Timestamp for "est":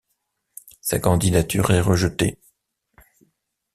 1.69-1.79